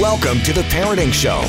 [0.00, 1.42] Welcome to the Parenting Show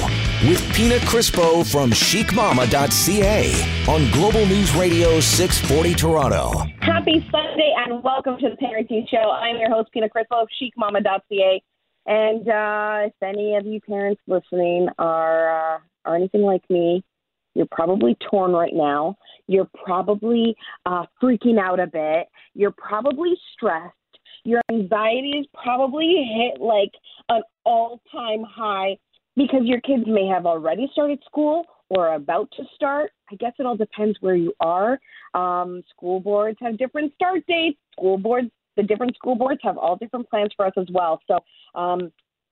[0.46, 3.54] with Pina Crispo from chicmama.ca
[3.88, 6.66] on Global News Radio 640 Toronto.
[6.82, 9.32] Happy Sunday and welcome to the Parenting Show.
[9.32, 11.64] I'm your host, Pina Crispo of chicmama.ca.
[12.08, 17.06] And uh, if any of you parents listening are, uh, are anything like me,
[17.54, 19.16] you're probably torn right now.
[19.48, 22.28] You're probably uh, freaking out a bit.
[22.54, 23.96] You're probably stressed.
[24.44, 26.92] Your anxiety is probably hit like
[27.30, 28.98] an all time high
[29.36, 33.12] because your kids may have already started school or about to start.
[33.32, 35.00] I guess it all depends where you are.
[35.34, 37.78] Um, school boards have different start dates.
[37.94, 41.22] School boards, the different school boards have all different plans for us as well.
[41.28, 41.40] So
[41.80, 42.12] um,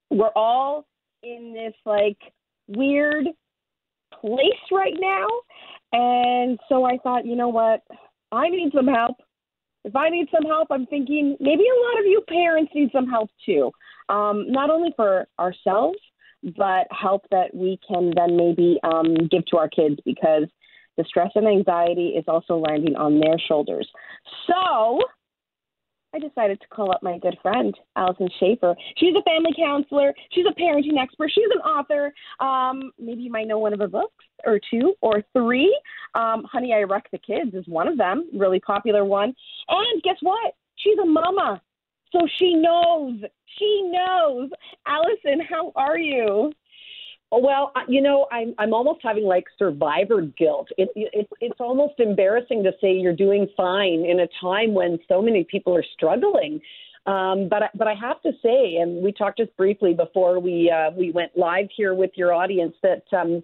[0.09, 0.85] we're all
[1.23, 2.17] in this like
[2.67, 3.27] weird
[4.19, 5.27] place right now.
[5.91, 7.81] And so I thought, you know what?
[8.31, 9.17] I need some help.
[9.85, 13.07] If I need some help, I'm thinking maybe a lot of you parents need some
[13.07, 13.71] help too.
[14.09, 15.99] Um, not only for ourselves,
[16.57, 20.44] but help that we can then maybe um, give to our kids because
[20.97, 23.88] the stress and anxiety is also landing on their shoulders.
[24.47, 24.99] So
[26.13, 28.75] I decided to call up my good friend, Alyson Schafer.
[28.97, 30.13] She's a family counselor.
[30.31, 31.31] She's a parenting expert.
[31.33, 32.13] She's an author.
[32.39, 35.77] Um, maybe you might know one of her books or two or three.
[36.15, 39.35] Um, Honey, I Wreck the Kids is one of them, really popular one.
[39.67, 40.55] And guess what?
[40.77, 41.61] She's a mama.
[42.11, 43.19] So she knows.
[43.57, 44.49] She knows.
[44.87, 46.52] Alyson, how are you?
[47.31, 50.69] Well, you know, I'm I'm almost having like survivor guilt.
[50.77, 55.21] It, it it's almost embarrassing to say you're doing fine in a time when so
[55.21, 56.59] many people are struggling.
[57.05, 60.89] Um, but but I have to say, and we talked just briefly before we uh,
[60.97, 63.03] we went live here with your audience that.
[63.11, 63.43] Um,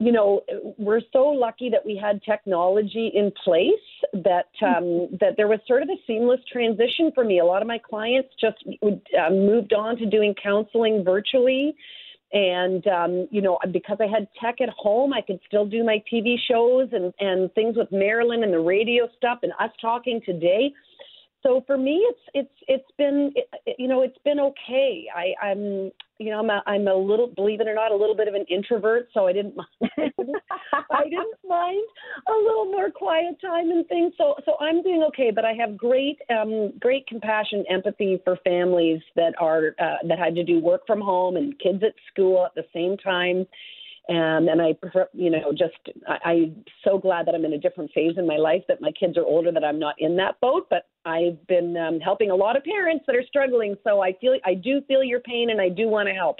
[0.00, 0.42] you know,
[0.78, 3.72] we're so lucky that we had technology in place
[4.12, 7.40] that um, that there was sort of a seamless transition for me.
[7.40, 11.74] A lot of my clients just uh, moved on to doing counseling virtually.
[12.32, 16.02] And um, you know, because I had tech at home, I could still do my
[16.12, 20.72] TV shows and and things with Marilyn and the radio stuff and us talking today.
[21.42, 23.32] So for me, it's it's it's been
[23.78, 25.06] you know it's been okay.
[25.14, 28.16] I, I'm you know I'm a, I'm a little believe it or not a little
[28.16, 30.12] bit of an introvert, so I didn't mind
[30.90, 31.84] I didn't mind
[32.26, 34.14] a little more quiet time and things.
[34.18, 39.00] So so I'm doing okay, but I have great um, great compassion, empathy for families
[39.16, 42.54] that are uh, that had to do work from home and kids at school at
[42.54, 43.46] the same time.
[44.08, 44.74] Um, and I
[45.12, 45.76] you know, just
[46.06, 48.90] I, I'm so glad that I'm in a different phase in my life that my
[48.92, 50.66] kids are older, that I'm not in that boat.
[50.70, 54.36] But I've been um, helping a lot of parents that are struggling, so I feel
[54.46, 56.38] I do feel your pain, and I do want to help.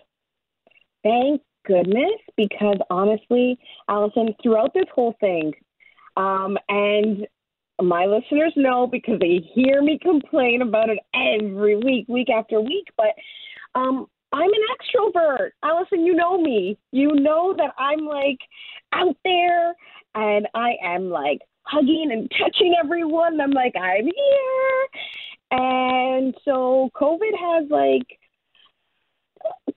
[1.03, 3.59] Thank goodness, because honestly,
[3.89, 5.53] Alyson, throughout this whole thing,
[6.17, 7.27] um, and
[7.81, 12.87] my listeners know because they hear me complain about it every week, week after week,
[12.97, 13.15] but
[13.75, 15.51] um, I'm an extrovert.
[15.65, 16.79] Alyson, you know me.
[16.93, 18.39] You know that I'm like
[18.93, 19.75] out there
[20.15, 23.41] and I am like hugging and touching everyone.
[23.41, 24.89] I'm like, I'm here.
[25.51, 28.19] And so COVID has like,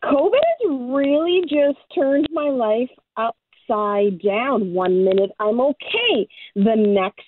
[0.04, 4.74] COVID has really just turned my life upside down.
[4.74, 6.28] One minute I'm okay.
[6.56, 7.26] The next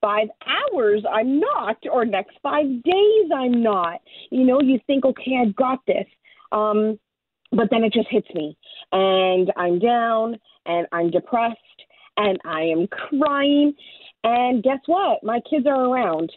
[0.00, 4.00] five hours I'm not, or next five days I'm not.
[4.30, 6.06] You know, you think, okay, I've got this.
[6.52, 6.98] Um,
[7.50, 8.56] but then it just hits me,
[8.92, 11.56] and I'm down, and I'm depressed,
[12.16, 13.74] and I am crying.
[14.24, 15.22] And guess what?
[15.22, 16.30] My kids are around.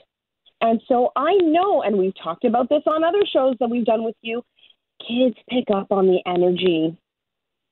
[0.61, 4.03] And so I know, and we've talked about this on other shows that we've done
[4.03, 4.43] with you,
[5.05, 6.95] kids pick up on the energy.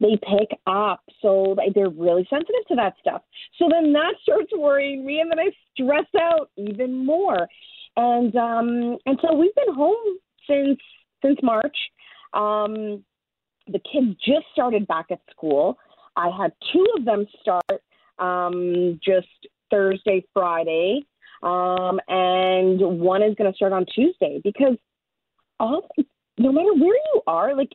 [0.02, 1.02] They pick up.
[1.22, 3.22] So they're really sensitive to that stuff.
[3.58, 7.48] So then that starts worrying me, and then I stress out even more.
[7.96, 10.18] And um, and so we've been home
[10.48, 10.80] since
[11.24, 11.78] since March.
[12.34, 13.04] Um,
[13.68, 15.78] the kids just started back at school.
[16.16, 17.82] I had two of them start
[18.18, 19.28] um, just
[19.72, 21.06] Thursday, Friday,
[21.44, 24.76] um, and one is going to start on Tuesday because
[25.60, 25.88] all,
[26.38, 27.70] no matter where you are, like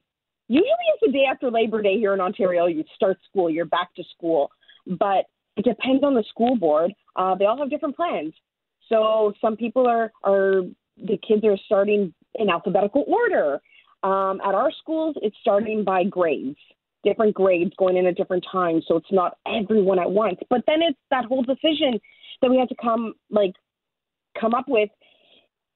[0.48, 3.94] usually it's the day after Labor Day here in Ontario, you start school, you're back
[3.94, 4.50] to school,
[4.86, 5.26] but
[5.56, 6.92] it depends on the school board.
[7.16, 8.34] Uh, they all have different plans.
[8.88, 10.62] So some people are, are
[10.96, 13.60] the kids are starting in alphabetical order.
[14.04, 16.58] Um, at our schools, it's starting by grades,
[17.04, 18.84] different grades going in at different times.
[18.86, 20.38] So it's not everyone at once.
[20.50, 21.98] But then it's that whole decision
[22.42, 23.54] that we have to come like
[24.38, 24.90] come up with.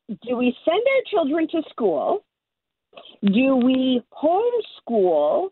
[0.09, 2.25] Do we send our children to school?
[3.23, 5.49] Do we homeschool?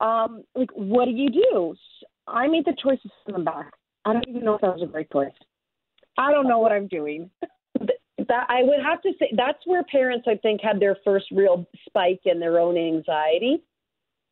[0.00, 1.74] Um, like, what do you do?
[2.28, 3.72] I made the choice to send them back.
[4.04, 5.32] I don't even know if that was a great choice.
[6.16, 7.30] I don't know what I'm doing.
[8.28, 11.66] that I would have to say that's where parents I think had their first real
[11.86, 13.62] spike in their own anxiety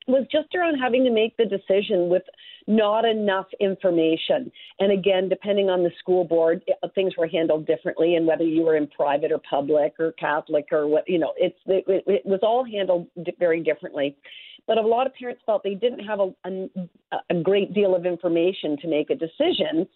[0.08, 2.22] was just around having to make the decision with
[2.66, 4.50] not enough information.
[4.78, 6.62] And again, depending on the school board,
[6.94, 10.86] things were handled differently, and whether you were in private or public or Catholic or
[10.86, 13.08] what, you know, it's it, it was all handled
[13.38, 14.16] very differently.
[14.66, 18.06] But a lot of parents felt they didn't have a, a, a great deal of
[18.06, 19.86] information to make a decision,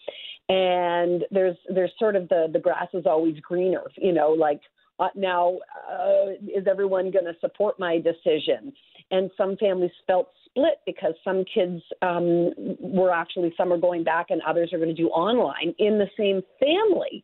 [0.48, 4.60] and there's there's sort of the the grass is always greener, you know, like
[4.98, 5.58] uh, now
[5.90, 8.72] uh, is everyone going to support my decision?
[9.10, 14.26] And some families felt split because some kids um, were actually some are going back
[14.30, 17.22] and others are going to do online in the same family.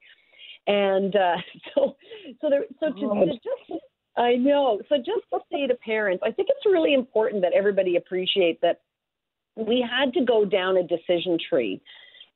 [0.66, 1.36] And uh,
[1.74, 1.96] so,
[2.40, 3.82] so there, so to, to just
[4.16, 4.80] I know.
[4.88, 8.80] So just to say to parents, I think it's really important that everybody appreciate that
[9.56, 11.80] we had to go down a decision tree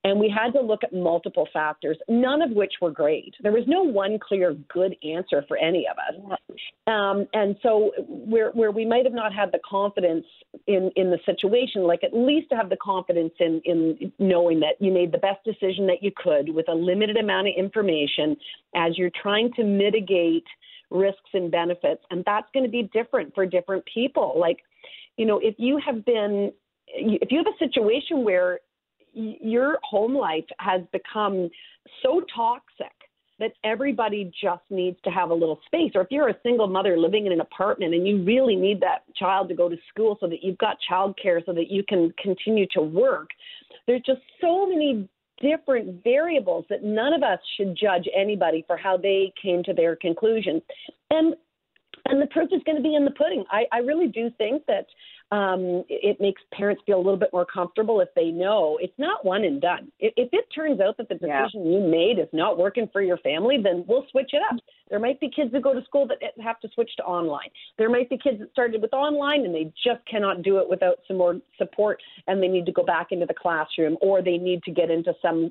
[0.06, 3.34] and we had to look at multiple factors, none of which were great.
[3.43, 6.38] There was no one clear good answer for any of us.
[6.87, 10.25] Um, and so, where, where we might have not had the confidence
[10.69, 14.76] in, in the situation, like at least to have the confidence in, in knowing that
[14.78, 18.37] you made the best decision that you could with a limited amount of information
[18.76, 20.46] as you're trying to mitigate
[20.91, 22.03] risks and benefits.
[22.11, 24.35] And that's going to be different for different people.
[24.38, 24.59] Like,
[25.17, 26.53] you know, if you have been,
[26.88, 28.61] if you have a situation where
[29.12, 31.49] your home life has become
[32.03, 32.93] so toxic
[33.38, 35.93] that everybody just needs to have a little space.
[35.94, 39.03] Or if you're a single mother living in an apartment and you really need that
[39.15, 42.67] child to go to school so that you've got childcare so that you can continue
[42.73, 43.29] to work,
[43.87, 45.09] there's just so many
[45.41, 49.97] different variables that none of us should judge anybody for how they came to their
[49.97, 50.62] conclusion.
[51.11, 51.35] And
[52.09, 53.44] and the proof is going to be in the pudding.
[53.50, 54.87] I, I really do think that
[55.32, 59.25] um, it makes parents feel a little bit more comfortable if they know it's not
[59.25, 59.90] one and done.
[59.99, 61.78] If, if it turns out that the decision yeah.
[61.78, 64.61] you made is not working for your family, then we'll switch it up.
[64.88, 67.49] There might be kids that go to school that have to switch to online.
[67.76, 70.99] There might be kids that started with online and they just cannot do it without
[71.08, 74.62] some more support and they need to go back into the classroom or they need
[74.62, 75.50] to get into some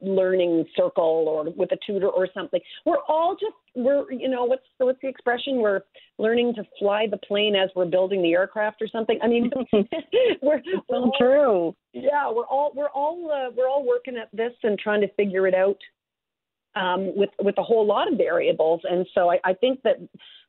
[0.00, 2.60] learning circle or with a tutor or something.
[2.86, 5.82] We're all just we're you know what's what's the expression we're
[6.18, 9.50] learning to fly the plane as we're building the aircraft or something i mean
[10.42, 14.52] we're, we're all, true yeah we're all we're all uh, we're all working at this
[14.62, 15.78] and trying to figure it out
[16.76, 19.96] um, with with a whole lot of variables and so I, I think that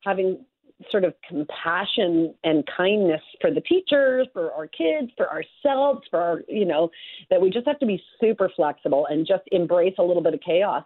[0.04, 0.46] having
[0.90, 6.42] sort of compassion and kindness for the teachers, for our kids, for ourselves, for our,
[6.48, 6.90] you know,
[7.30, 10.40] that we just have to be super flexible and just embrace a little bit of
[10.42, 10.84] chaos.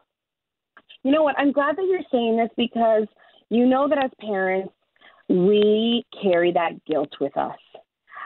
[1.04, 1.38] You know what?
[1.38, 3.08] I'm glad that you're saying this because
[3.50, 4.74] you know that as parents,
[5.30, 7.58] we carry that guilt with us.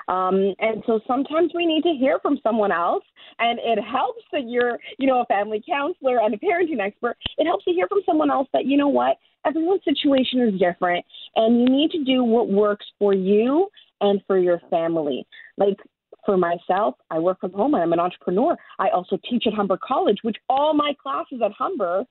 [0.10, 3.04] Um, and so sometimes we need to hear from someone else,
[3.38, 7.16] and it helps that you're, you know, a family counselor and a parenting expert.
[7.38, 11.06] It helps to hear from someone else that, you know what, everyone's situation is different,
[11.36, 13.70] and you need to do what works for you
[14.02, 15.28] and for your family.
[15.58, 15.78] Like
[16.26, 18.58] for myself, I work from home and I'm an entrepreneur.
[18.80, 22.04] I also teach at Humber College, which all my classes at Humber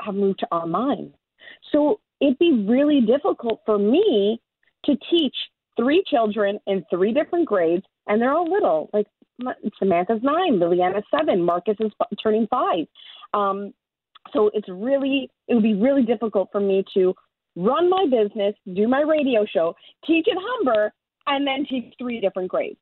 [0.00, 1.12] have moved to online.
[1.72, 4.40] So it'd be really difficult for me
[4.84, 5.34] to teach
[5.76, 8.90] three children in three different grades, and they're all little.
[8.92, 9.06] Like
[9.78, 11.92] Samantha's nine, Liliana's seven, Marcus is
[12.22, 12.86] turning five.
[13.32, 13.74] Um,
[14.32, 17.14] so it's really, it would be really difficult for me to
[17.56, 19.74] run my business, do my radio show,
[20.06, 20.92] teach at Humber,
[21.26, 22.78] and then teach three different grades.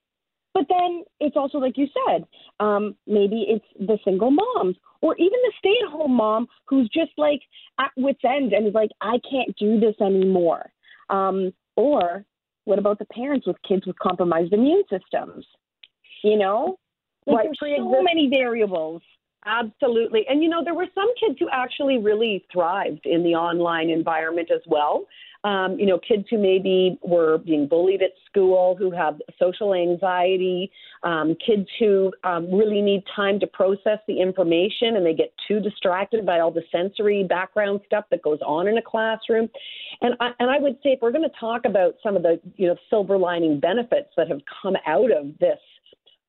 [0.54, 2.26] But then it's also like you said,
[2.60, 7.12] um, maybe it's the single moms or even the stay at home mom who's just
[7.16, 7.40] like
[7.80, 10.70] at wits end and is like, I can't do this anymore.
[11.08, 12.24] Um, or
[12.64, 15.44] what about the parents with kids with compromised immune systems?
[16.22, 16.78] You know,
[17.26, 19.02] like there's so many variables.
[19.44, 20.24] Absolutely.
[20.28, 24.50] And you know, there were some kids who actually really thrived in the online environment
[24.54, 25.06] as well
[25.44, 30.70] um, you know, kids who maybe were being bullied at school, who have social anxiety,
[31.02, 35.58] um, kids who um, really need time to process the information and they get too
[35.58, 39.48] distracted by all the sensory background stuff that goes on in a classroom.
[40.00, 42.40] And I, and I would say if we're going to talk about some of the
[42.56, 45.58] you know silver lining benefits that have come out of this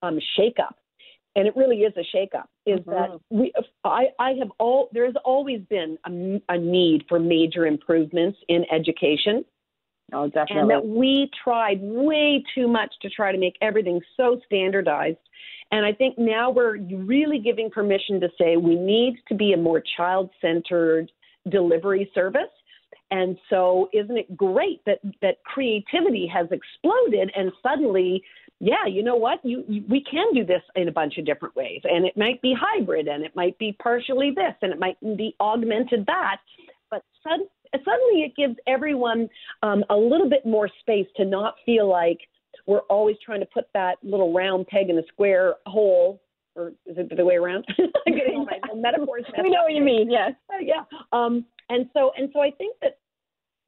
[0.01, 0.74] um, shakeup,
[1.36, 2.92] and it really is a shakeup, is mm-hmm.
[2.92, 3.52] that we
[3.84, 8.66] I, I have all there has always been a, a, need for major improvements in
[8.72, 9.44] education.
[10.12, 10.62] Oh, definitely.
[10.62, 15.18] And that we tried way too much to try to make everything so standardized.
[15.72, 19.58] And I think now we're really giving permission to say we need to be a
[19.58, 21.12] more child centered
[21.50, 22.52] delivery service.
[23.10, 28.24] And so, isn't it great that, that creativity has exploded and suddenly
[28.60, 29.40] yeah, you know what?
[29.44, 32.42] You, you, we can do this in a bunch of different ways, and it might
[32.42, 36.38] be hybrid, and it might be partially this, and it might be augmented that.
[36.90, 39.28] but sud- suddenly it gives everyone
[39.64, 42.20] um, a little bit more space to not feel like
[42.66, 46.22] we're always trying to put that little round peg in a square hole
[46.56, 47.66] or is it the way around?
[47.80, 48.46] I'm getting
[48.76, 49.26] my metaphors.
[49.42, 50.10] we know what you mean.
[50.10, 50.34] Yes.
[50.50, 50.84] Uh, yeah.
[51.12, 52.98] Um, and so and so I think that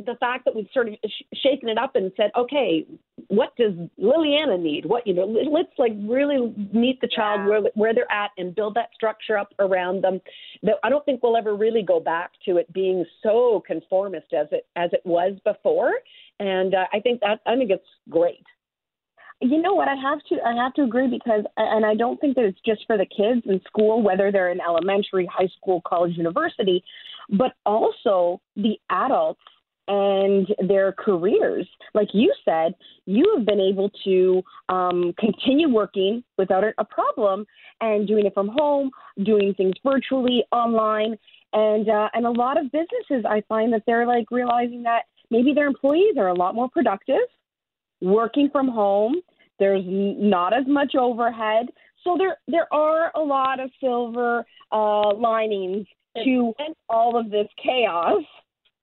[0.03, 2.85] the fact that we've sort of sh- shaken it up and said, okay,
[3.27, 4.85] what does Liliana need?
[4.85, 7.47] What you know, let's like really meet the child Yeah.
[7.47, 10.19] where where they're at and build that structure up around them.
[10.63, 14.47] That I don't think we'll ever really go back to it being so conformist as
[14.51, 15.93] it as it was before.
[16.39, 18.43] And uh, I think that I think it's great.
[19.41, 19.87] You know what?
[19.87, 22.81] I have to I have to agree because and I don't think that it's just
[22.85, 26.83] for the kids in school, whether they're in elementary, high school, college, university,
[27.29, 29.41] but also the adults
[29.87, 31.67] and their careers.
[31.93, 32.75] Like you said,
[33.05, 37.45] you have been able to um, continue working without a problem
[37.81, 38.91] and doing it from home,
[39.23, 41.17] doing things virtually, online,
[41.53, 43.25] and uh, and a lot of businesses.
[43.27, 47.27] I find that they're like realizing that maybe their employees are a lot more productive
[48.01, 49.15] working from home.
[49.59, 51.67] There's not as much overhead,
[52.03, 55.87] so there there are a lot of silver uh, linings
[56.23, 56.53] to
[56.89, 58.23] all of this chaos.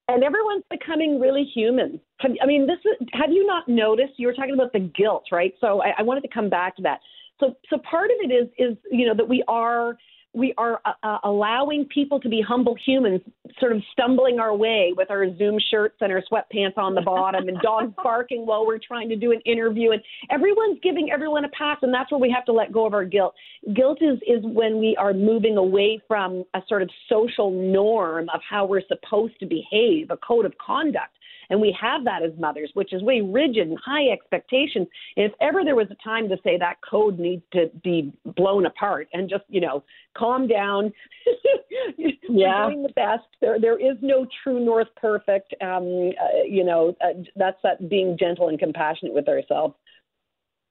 [0.08, 2.00] And everyone's becoming really human.
[2.18, 4.14] Have, I mean, this is, have you not noticed?
[4.16, 5.54] You were talking about the guilt, right?
[5.60, 7.00] So I, I wanted to come back to that.
[7.40, 9.96] So, so part of it is, is you know, that we are
[10.34, 13.20] we are uh, uh, allowing people to be humble humans,
[13.60, 17.48] sort of stumbling our way with our Zoom shirts and our sweatpants on the bottom,
[17.48, 21.48] and dogs barking while we're trying to do an interview, and everyone's giving everyone a
[21.50, 23.34] pass, and that's where we have to let go of our guilt.
[23.74, 28.40] Guilt is is when we are moving away from a sort of social norm of
[28.48, 31.10] how we're supposed to behave, a code of conduct.
[31.52, 34.88] And we have that as mothers, which is way rigid and high expectations.
[35.18, 38.64] And if ever there was a time to say that code needs to be blown
[38.64, 39.84] apart and just, you know,
[40.16, 40.90] calm down,
[42.28, 42.68] Yeah.
[42.68, 43.24] doing the best.
[43.42, 45.54] There, there is no true north perfect.
[45.60, 49.74] Um, uh, you know, uh, that's that being gentle and compassionate with ourselves.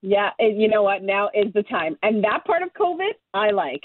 [0.01, 1.03] Yeah, and you know what?
[1.03, 1.95] Now is the time.
[2.01, 3.83] And that part of COVID, I like.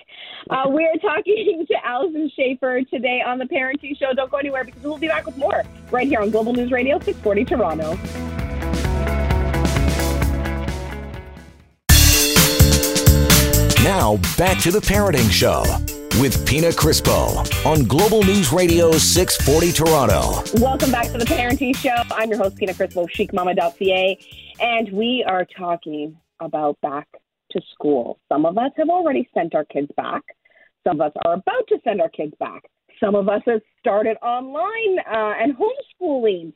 [0.49, 4.13] Uh, we're talking to Alyson Schafer today on the Parenting Show.
[4.15, 6.99] Don't go anywhere because we'll be back with more right here on Global News Radio
[6.99, 7.99] 640 Toronto.
[13.83, 15.63] Now, back to the Parenting Show
[16.21, 20.43] with Pina Crispo on Global News Radio 640 Toronto.
[20.63, 21.95] Welcome back to the Parenting Show.
[22.11, 24.19] I'm your host, Pina Crispo chicmama.ca,
[24.61, 27.07] and we are talking about back
[27.51, 28.19] to school.
[28.33, 30.23] Some of us have already sent our kids back.
[30.87, 32.63] Some of us are about to send our kids back.
[32.99, 36.53] Some of us have started online uh, and homeschooling,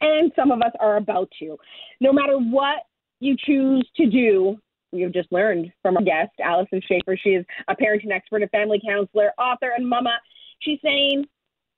[0.00, 1.56] and some of us are about to.
[2.00, 2.78] No matter what
[3.20, 4.58] you choose to do,
[4.94, 7.18] we've just learned from our guest, Alyson Schafer.
[7.22, 10.16] She is a parenting expert, a family counselor, author, and mama.
[10.60, 11.26] She's saying,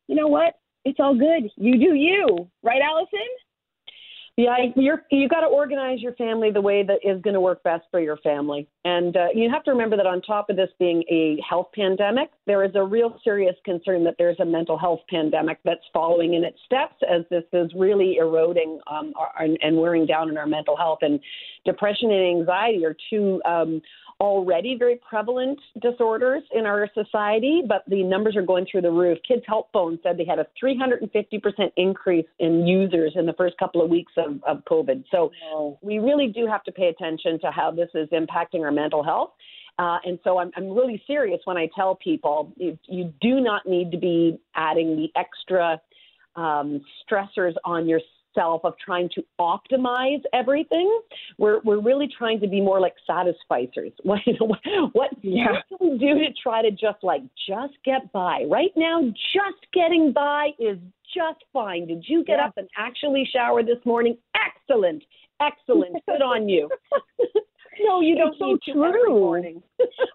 [0.07, 0.55] you know what?
[0.85, 1.51] It's all good.
[1.57, 2.49] You do you.
[2.63, 3.27] Right, Alyson?
[4.37, 7.63] Yeah, you're you got to organize your family the way that is going to work
[7.63, 8.69] best for your family.
[8.85, 12.29] And uh, you have to remember that on top of this being a health pandemic,
[12.47, 16.45] there is a real serious concern that there's a mental health pandemic that's following in
[16.45, 20.77] its steps as this is really eroding um, our, and, wearing down on our mental
[20.77, 20.99] health.
[21.01, 21.19] And
[21.65, 23.81] depression and anxiety are two um,
[24.21, 29.19] already very prevalent disorders in our society, but the numbers are going through the roof.
[29.27, 33.83] Kids Help Phone said they had a 350% increase in users in the first couple
[33.83, 35.05] of weeks of, of COVID.
[35.11, 35.31] So
[35.83, 39.31] we really do have to pay attention to how this is impacting our mental health.
[39.79, 43.67] Uh, and so I'm, I'm really serious when I tell people you, you do not
[43.67, 45.81] need to be adding the extra
[46.35, 47.87] um, stressors on
[48.37, 51.01] yourself of trying to optimize everything.
[51.39, 53.93] We're, we're really trying to be more like satisficers.
[54.07, 54.61] What, what,
[54.93, 55.47] what, Yeah.
[55.69, 58.45] what can we do to try to just like, just get by?
[58.49, 60.79] Right now, just getting by is
[61.15, 61.87] just fine.
[61.87, 62.47] Did you get Yeah.
[62.47, 64.17] up and actually shower this morning?
[64.35, 65.03] Excellent.
[65.41, 65.97] Excellent.
[66.09, 66.69] Good on you.
[67.81, 69.21] no, you don't It's so need to every true.
[69.21, 69.63] morning.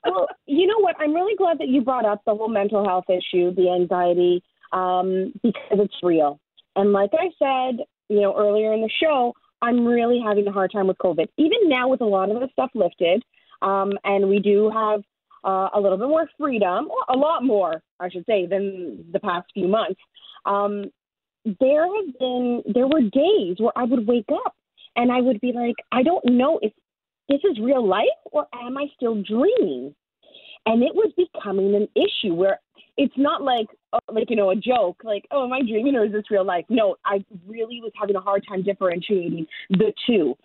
[0.05, 0.95] well, you know what?
[0.99, 4.41] I'm really glad that you brought up the whole mental health issue, the anxiety,
[4.73, 6.39] um, because it's real.
[6.77, 10.71] And like I said, you know, earlier in the show, I'm really having a hard
[10.71, 11.27] time with COVID.
[11.37, 13.23] Even now, with a lot of the stuff lifted,
[13.61, 15.01] um, and we do have
[15.45, 19.47] uh, a little bit more freedom, a lot more, I should say, than the past
[19.53, 19.99] few months.
[20.45, 20.85] Um,
[21.59, 24.55] there have been, there were days where I would wake up
[24.95, 26.73] and I would be like, I don't know if
[27.29, 29.95] this is real life or am I still dreaming?
[30.65, 32.59] And it was becoming an issue where
[32.97, 36.05] it's not like oh, like you know a joke like oh am I dreaming or
[36.05, 36.65] is this real life?
[36.69, 40.35] No, I really was having a hard time differentiating the two.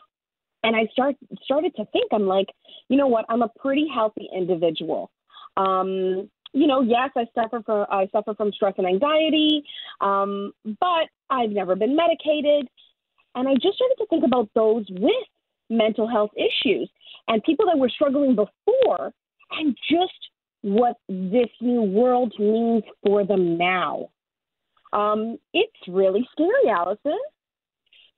[0.62, 2.48] And I start started to think I'm like,
[2.88, 3.24] you know what?
[3.28, 5.10] I'm a pretty healthy individual.
[5.56, 9.62] Um, you know, yes, I suffer from I suffer from stress and anxiety,
[10.00, 12.68] um, but I've never been medicated,
[13.34, 15.12] and I just started to think about those with
[15.68, 16.88] mental health issues
[17.28, 19.12] and people that were struggling before,
[19.52, 20.30] and just
[20.66, 24.10] what this new world means for them now.
[24.92, 27.16] Um, it's really scary, Alyson.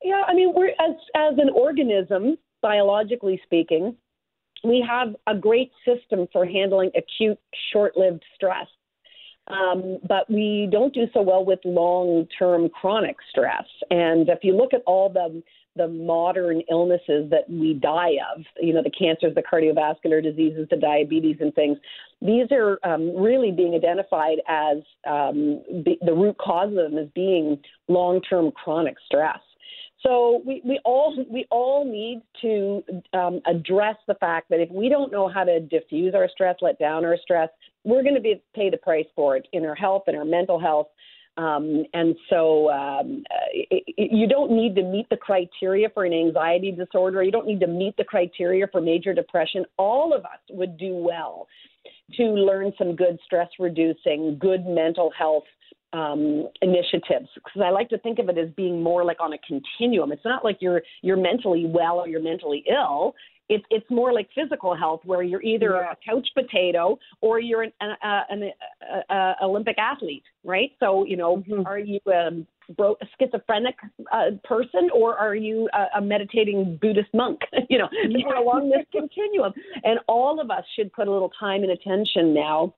[0.02, 3.96] Yeah, I mean, we're as as an organism, biologically speaking,
[4.64, 7.38] we have a great system for handling acute,
[7.70, 8.66] short-lived stress.
[9.48, 13.64] Um, but we don't do so well with long-term chronic stress.
[13.90, 15.42] And if you look at all the
[15.78, 20.76] the modern illnesses that we die of, you know, the cancers, the cardiovascular diseases, the
[20.76, 21.78] diabetes, and things,
[22.20, 27.08] these are um, really being identified as um, the, the root cause of them as
[27.14, 27.58] being
[27.88, 29.38] long-term chronic stress.
[30.02, 32.84] So we, we all we all need to
[33.18, 36.78] um, address the fact that if we don't know how to diffuse our stress, let
[36.78, 37.48] down our stress,
[37.82, 40.60] we're going to be pay the price for it in our health and our mental
[40.60, 40.86] health.
[41.38, 46.12] Um, and so um, it, it, you don't need to meet the criteria for an
[46.12, 47.22] anxiety disorder.
[47.22, 49.64] You don't need to meet the criteria for major depression.
[49.76, 51.46] All of us would do well
[52.16, 55.44] to learn some good stress reducing, good mental health
[55.92, 59.38] um, initiatives because I like to think of it as being more like on a
[59.38, 60.12] continuum.
[60.12, 63.14] It's not like you're you're mentally well or you're mentally ill.
[63.48, 65.92] It's it's more like physical health where you're either yeah.
[65.92, 68.50] a couch potato or you're an, uh, an
[68.82, 70.70] uh, uh, Olympic athlete, right?
[70.80, 71.66] So you know, mm-hmm.
[71.66, 73.76] are you um, bro- a schizophrenic
[74.12, 77.40] uh, person or are you a, a meditating Buddhist monk?
[77.68, 78.38] you know, yeah.
[78.38, 79.52] along this continuum.
[79.84, 82.74] And all of us should put a little time and attention now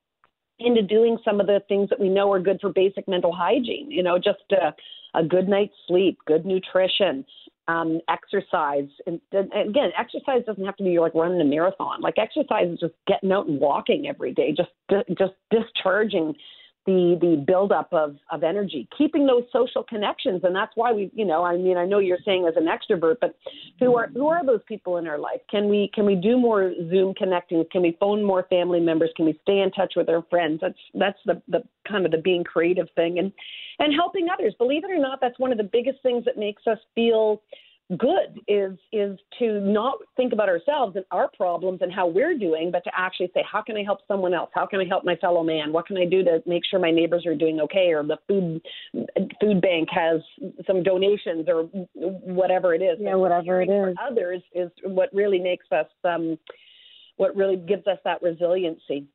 [0.58, 3.90] into doing some of the things that we know are good for basic mental hygiene.
[3.90, 4.74] You know, just a,
[5.18, 7.24] a good night's sleep, good nutrition,
[7.70, 8.88] um, exercise.
[9.06, 12.00] And, again, exercise doesn't have to be like running a marathon.
[12.00, 14.70] Like exercise is just getting out and walking every day, just
[15.18, 16.34] just discharging
[16.86, 21.24] the the buildup of of energy, keeping those social connections, and that's why we, you
[21.24, 23.34] know, I mean, I know you're saying as an extrovert, but
[23.78, 25.40] who are who are those people in our life?
[25.50, 27.64] Can we can we do more Zoom connecting?
[27.70, 29.10] Can we phone more family members?
[29.16, 30.60] Can we stay in touch with our friends?
[30.62, 33.30] That's that's the the kind of the being creative thing, and
[33.78, 34.54] and helping others.
[34.58, 37.42] Believe it or not, that's one of the biggest things that makes us feel
[37.98, 42.70] good is is to not think about ourselves and our problems and how we're doing,
[42.70, 44.50] but to actually say, how can I help someone else?
[44.54, 45.72] How can I help my fellow man?
[45.72, 48.62] What can I do to make sure my neighbors are doing okay, or the food
[49.40, 50.20] food bank has
[50.66, 52.98] some donations, or whatever it is.
[53.00, 53.96] Yeah, whatever it is.
[54.00, 56.38] others is what really makes us um,
[57.16, 59.06] what really gives us that resiliency.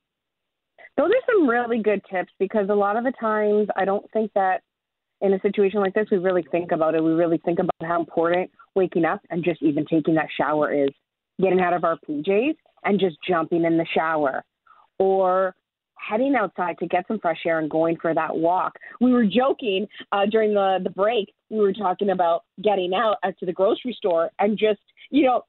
[0.97, 4.31] Those are some really good tips because a lot of the times I don't think
[4.35, 4.61] that
[5.21, 7.03] in a situation like this, we really think about it.
[7.03, 10.89] We really think about how important waking up and just even taking that shower is.
[11.41, 14.45] Getting out of our PJs and just jumping in the shower,
[14.99, 15.53] or
[16.07, 18.73] heading outside to get some fresh air and going for that walk.
[19.01, 21.33] We were joking uh, during the the break.
[21.49, 25.43] We were talking about getting out to the grocery store and just you know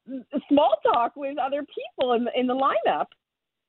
[0.48, 3.06] small talk with other people in the, in the lineup.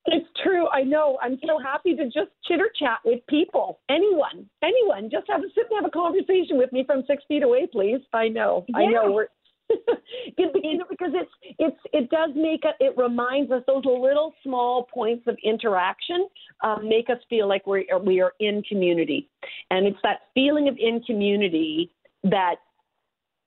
[0.10, 0.70] It's true.
[0.70, 1.18] I know.
[1.22, 3.82] I'm so happy to just chitter chat with people.
[3.90, 7.44] Anyone, anyone, just have a sit and have a conversation with me from six feet
[7.44, 8.00] away, please.
[8.14, 8.64] I know.
[8.70, 8.78] Yeah.
[8.78, 9.12] I know.
[9.12, 9.28] We're
[10.38, 15.38] because it's it's it does make it it reminds us those little small points of
[15.44, 16.28] interaction
[16.64, 19.30] um, make us feel like we are we are in community,
[19.72, 21.92] and it's that feeling of in community
[22.24, 22.56] that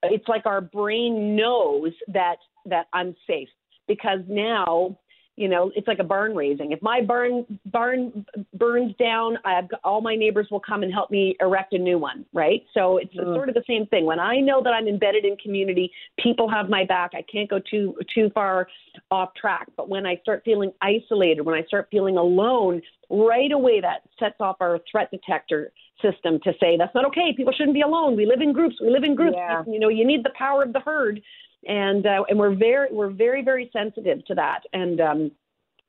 [0.05, 3.49] it's like our brain knows that that I'm safe.
[3.89, 4.97] Because now
[5.41, 6.73] you know, it's like a barn raising.
[6.73, 11.11] If my barn barn burns down, I've got, all my neighbors will come and help
[11.11, 12.63] me erect a new one, right?
[12.75, 13.35] So it's mm.
[13.35, 14.05] sort of the same thing.
[14.05, 15.91] When I know that I'm embedded in community,
[16.23, 17.13] people have my back.
[17.15, 18.69] I can't go too too far
[19.11, 19.69] off track.
[19.79, 24.37] But when I start feeling isolated, when I start feeling alone, right away that sets
[24.41, 25.73] off our threat detector
[26.03, 27.33] system to say that's not okay.
[27.35, 28.15] People shouldn't be alone.
[28.15, 28.77] We live in groups.
[28.79, 29.37] We live in groups.
[29.39, 29.63] Yeah.
[29.67, 31.23] You know, you need the power of the herd
[31.67, 34.61] and uh, and we're very we're very very sensitive to that.
[34.73, 35.31] And um,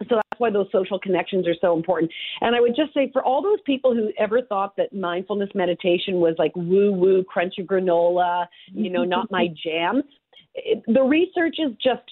[0.10, 2.12] so that's why those social connections are so important.
[2.42, 6.16] And i would just say for all those people who ever thought that mindfulness meditation
[6.16, 10.02] was like woo woo crunchy granola you know not my jam
[10.56, 12.04] it, the research is just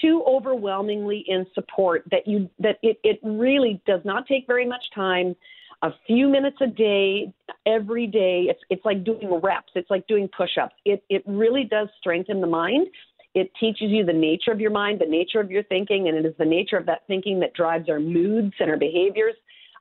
[0.00, 4.82] too overwhelmingly in support that you that it, it really does not take very much
[4.94, 5.36] time
[5.84, 7.32] a few minutes a day,
[7.66, 8.46] every day.
[8.48, 9.72] It's it's like doing reps.
[9.74, 10.74] It's like doing push-ups.
[10.84, 12.88] It it really does strengthen the mind.
[13.34, 16.24] It teaches you the nature of your mind, the nature of your thinking, and it
[16.24, 19.34] is the nature of that thinking that drives our moods and our behaviors.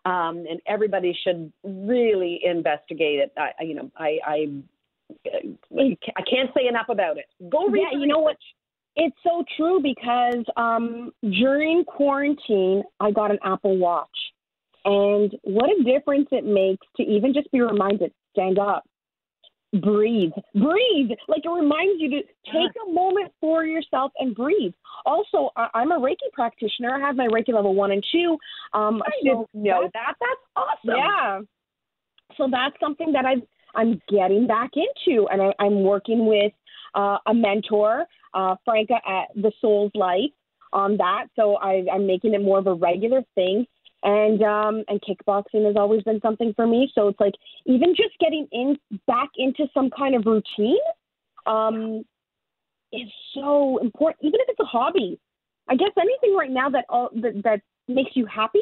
[0.05, 3.31] Um, and everybody should really investigate it.
[3.37, 4.47] I, you know, I, I,
[5.77, 7.25] I can't say enough about it.
[7.49, 7.87] Go read.
[7.93, 8.35] Yeah, you know what?
[8.97, 14.09] It's so true because um, during quarantine, I got an Apple Watch
[14.85, 18.83] And what a difference it makes to even just be reminded, stand up,
[19.81, 21.11] breathe, breathe.
[21.27, 24.73] Like it reminds you to take a moment for yourself and breathe.
[25.05, 26.93] Also, I'm a Reiki practitioner.
[26.95, 28.37] I have my Reiki level one and two.
[28.73, 30.15] Um, I didn't know that.
[30.19, 30.97] That's awesome.
[30.97, 31.39] Yeah.
[32.37, 33.43] So that's something that I've
[33.75, 36.51] I'm getting back into, and I, I'm working with
[36.93, 40.29] uh, a mentor, uh, Franca at the Soul's Life,
[40.73, 41.25] on that.
[41.35, 43.65] So I, I'm making it more of a regular thing.
[44.05, 46.91] And um, and kickboxing has always been something for me.
[46.93, 47.35] So it's like
[47.65, 50.77] even just getting in back into some kind of routine
[51.45, 52.03] um,
[52.91, 54.25] is so important.
[54.25, 55.19] Even if it's a hobby,
[55.69, 58.59] I guess anything right now that all that, that makes you happy.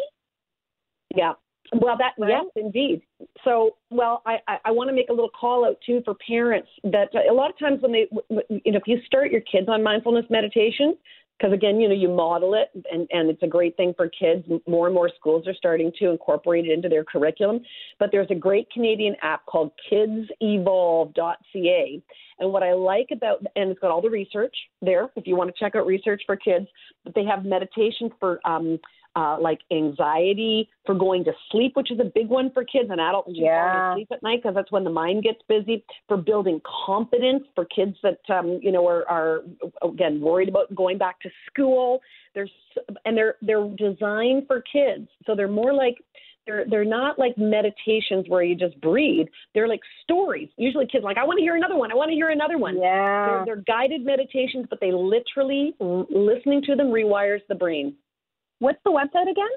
[1.15, 1.34] Yeah,
[1.73, 2.30] well, that right?
[2.30, 3.01] yes, indeed.
[3.43, 6.67] So, well, I, I, I want to make a little call out too for parents
[6.84, 9.82] that a lot of times when they, you know, if you start your kids on
[9.82, 10.97] mindfulness meditation,
[11.41, 14.45] because again, you know, you model it, and and it's a great thing for kids.
[14.67, 17.62] More and more schools are starting to incorporate it into their curriculum.
[17.99, 22.04] But there's a great Canadian app called KidsEvolve.ca,
[22.39, 25.10] and what I like about and it's got all the research there.
[25.15, 26.67] If you want to check out research for kids,
[27.04, 28.80] but they have meditation for um,
[29.15, 33.02] uh, like anxiety for going to sleep, which is a big one for kids and
[33.02, 33.32] adults.
[33.34, 33.95] Yeah.
[33.95, 35.84] Sleep at night because that's when the mind gets busy.
[36.08, 39.41] For building confidence for kids that um, you know are, are
[39.82, 42.02] again worried about going back to school.
[42.34, 42.52] There's
[43.06, 45.97] and they're they're designed for kids, so they're more like
[46.47, 49.28] they're they're not like meditations where you just breathe.
[49.54, 50.50] They're like stories.
[50.58, 51.91] Usually, kids like I want to hear another one.
[51.91, 52.78] I want to hear another one.
[52.78, 57.95] Yeah, they're, they're guided meditations, but they literally listening to them rewires the brain.
[58.62, 59.50] What's the website again?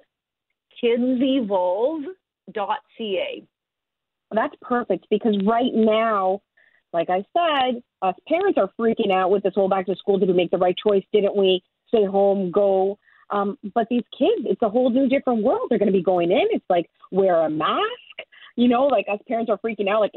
[0.83, 3.47] kidsevolve.ca.
[4.33, 6.41] That's perfect because right now,
[6.95, 10.19] like I said, us parents are freaking out with this whole back to school.
[10.19, 11.05] Did we make the right choice?
[11.13, 12.99] Didn't we stay home, go?
[13.31, 15.67] Um, but these kids, it's a whole new different world.
[15.69, 16.47] They're going to be going in.
[16.51, 17.83] It's like wear a mask.
[18.57, 20.01] You know, like us parents are freaking out.
[20.01, 20.15] Like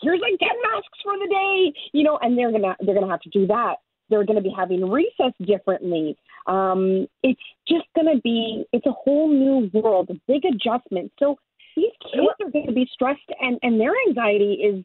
[0.00, 1.74] here's like ten masks for the day.
[1.92, 3.76] You know, and they're gonna they're gonna have to do that.
[4.08, 6.16] They're going to be having recess differently.
[6.50, 11.12] Um, it's just going to be, it's a whole new world, a big adjustment.
[11.18, 11.36] So
[11.76, 14.84] these kids are going to be stressed and, and their anxiety is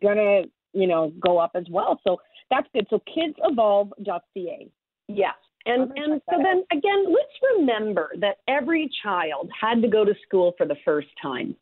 [0.00, 0.42] going to,
[0.74, 1.98] you know, go up as well.
[2.06, 2.18] So
[2.50, 2.86] that's good.
[2.90, 4.68] So kids kidsevolve.ca.
[5.08, 5.34] Yes.
[5.64, 10.54] And and so then again, let's remember that every child had to go to school
[10.58, 11.54] for the first time.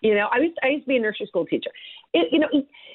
[0.00, 1.70] You know, I used I used to be a nursery school teacher.
[2.12, 2.48] It, you know,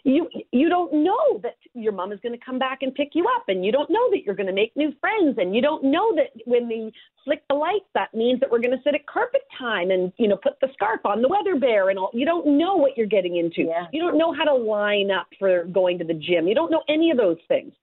[0.03, 3.25] you you don't know that your mom is going to come back and pick you
[3.37, 5.83] up, and you don't know that you're going to make new friends, and you don't
[5.83, 6.91] know that when they
[7.23, 10.27] flick the lights, that means that we're going to sit at carpet time and you
[10.27, 12.11] know put the scarf on the weather bear and all.
[12.13, 13.69] You don't know what you're getting into.
[13.69, 13.85] Yeah.
[13.91, 16.47] You don't know how to line up for going to the gym.
[16.47, 17.73] You don't know any of those things.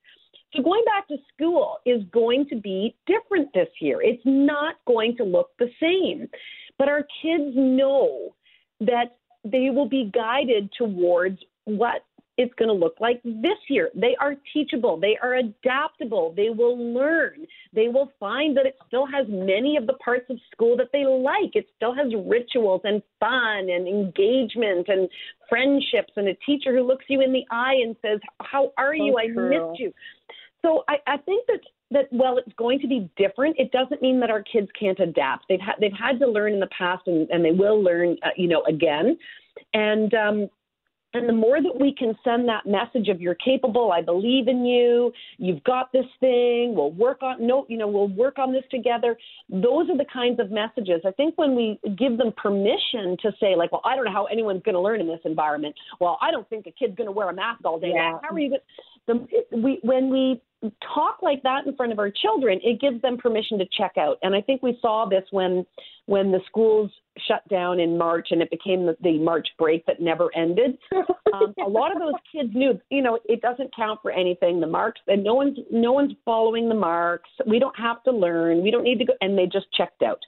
[0.55, 4.03] So going back to school is going to be different this year.
[4.03, 6.29] It's not going to look the same.
[6.79, 8.35] But our kids know
[8.87, 12.03] that they will be guided towards what
[12.39, 13.91] it's going to look like this year.
[13.95, 19.07] They are teachable, they are adaptable, they will learn, they will find that it still
[19.07, 21.55] has many of the parts of school that they like.
[21.55, 25.09] It still has rituals and fun and engagement and
[25.49, 29.19] friendships and a teacher who looks you in the eye and says, How are you?
[29.19, 29.93] I missed you.
[30.63, 31.61] So I, I think that
[31.93, 35.47] that while it's going to be different, it doesn't mean that our kids can't adapt.
[35.49, 38.31] They've had they've had to learn in the past, and, and they will learn, uh,
[38.37, 39.17] you know, again.
[39.75, 40.49] And um,
[41.15, 44.65] and the more that we can send that message of you're capable, I believe in
[44.65, 48.65] you, you've got this thing, we'll work on no, you know, we'll work on this
[48.71, 49.17] together.
[49.51, 51.03] Those are the kinds of messages.
[51.07, 54.27] I think when we give them permission to say, like, well, I don't know how
[54.27, 55.75] anyone's going to learn in this environment.
[56.01, 57.93] Well, I don't think a kid's going to wear a mask all day.
[57.95, 58.19] Yeah.
[58.23, 58.61] How are you going?
[59.07, 60.41] The, we when we
[60.95, 64.19] talk like that in front of our children, it gives them permission to check out.
[64.23, 65.67] And I think we saw this when
[66.07, 66.91] when the schools
[67.29, 70.79] shut down in March and it became the, the March break that never ended.
[71.33, 74.61] Um, a lot of those kids knew, you know, it doesn't count for anything.
[74.61, 77.31] The marks and no one's no one's following the marks.
[77.47, 78.63] We don't have to learn.
[78.63, 80.19] We don't need to go, and they just checked out.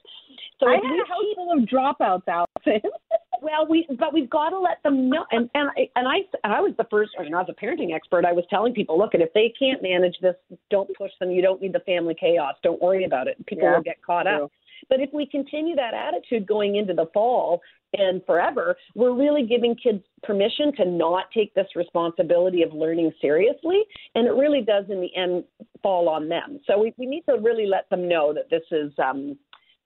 [0.59, 2.81] So I had a house full of dropouts, Alyson.
[3.41, 5.25] well, we but we've got to let them know.
[5.31, 7.11] And and I and I and I was the first.
[7.21, 9.83] You know, as a parenting expert, I was telling people, look, and if they can't
[9.83, 10.35] manage this,
[10.71, 11.31] don't push them.
[11.31, 12.55] You don't need the family chaos.
[12.63, 13.43] Don't worry about it.
[13.45, 14.45] People yeah, will get caught true.
[14.45, 14.51] up.
[14.89, 17.61] But if we continue that attitude going into the fall
[17.93, 23.83] and forever, we're really giving kids permission to not take this responsibility of learning seriously.
[24.15, 25.43] And it really does, in the end,
[25.81, 26.59] fall on them.
[26.67, 29.37] So we, we need to really let them know that this is, um,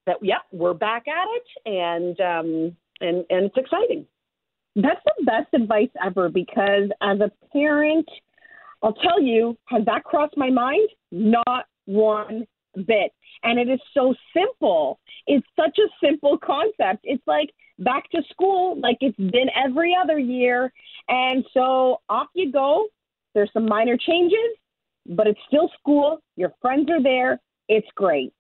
[0.06, 4.06] that, yep, we're back at it and, um, and, and it's exciting.
[4.76, 8.08] That's the best advice ever because as a parent,
[8.82, 10.90] I'll tell you, has that crossed my mind?
[11.12, 13.12] Not one bit.
[13.44, 15.00] And it is so simple.
[15.28, 17.02] It's such a simple concept.
[17.04, 20.72] It's like back to school, like it's been every other year.
[21.08, 22.88] And so off you go.
[23.36, 24.58] There's some minor changes,
[25.06, 26.20] but it's still school.
[26.36, 27.40] Your friends are there.
[27.68, 28.34] It's great.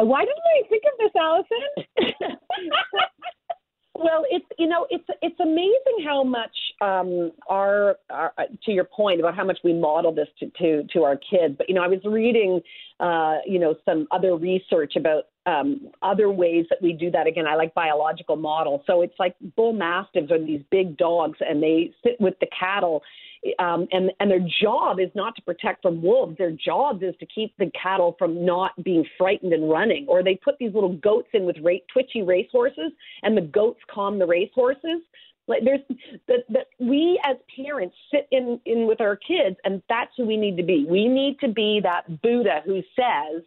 [0.00, 2.36] Uh, why didn't I think of this, Alyson?
[4.02, 8.32] well, it's you know it's it's amazing how much um, our, our
[8.64, 11.54] to your point about how much we model this to to to our kids.
[11.56, 12.60] But you know, I was reading
[13.00, 17.26] uh, you know some other research about um, other ways that we do that.
[17.26, 18.82] Again, I like biological models.
[18.86, 23.02] So it's like bull mastiffs are these big dogs, and they sit with the cattle
[23.58, 26.36] um, and and their job is not to protect from wolves.
[26.38, 30.06] Their job is to keep the cattle from not being frightened and running.
[30.08, 34.18] Or they put these little goats in with ra- twitchy racehorses, and the goats calm
[34.18, 35.02] the racehorses.
[35.48, 35.80] Like there's
[36.28, 40.36] that that we as parents sit in in with our kids, and that's who we
[40.36, 40.86] need to be.
[40.88, 43.42] We need to be that Buddha who says